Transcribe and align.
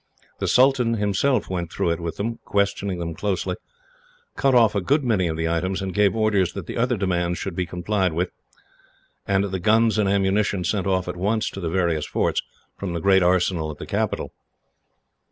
The 0.39 0.47
sultan 0.47 0.95
himself 0.95 1.47
went 1.47 1.71
through 1.71 1.91
it 1.91 1.99
with 1.99 2.15
them, 2.17 2.39
questioned 2.43 2.99
them 2.99 3.13
closely, 3.13 3.55
cut 4.35 4.55
off 4.55 4.73
a 4.73 4.81
good 4.81 5.03
many 5.03 5.27
of 5.27 5.37
the 5.37 5.47
items, 5.47 5.79
and 5.79 5.93
gave 5.93 6.15
orders 6.15 6.53
that 6.53 6.65
the 6.65 6.75
other 6.75 6.97
demands 6.97 7.37
should 7.37 7.55
be 7.55 7.67
complied 7.67 8.13
with, 8.13 8.31
and 9.27 9.43
the 9.43 9.59
guns 9.59 9.99
and 9.99 10.09
ammunition 10.09 10.63
sent 10.63 10.87
off 10.87 11.07
at 11.07 11.17
once 11.17 11.51
to 11.51 11.59
the 11.59 11.69
various 11.69 12.07
forts, 12.07 12.41
from 12.75 12.93
the 12.93 12.99
great 12.99 13.21
arsenal 13.21 13.69
at 13.69 13.77
the 13.77 13.85
capital. 13.85 14.33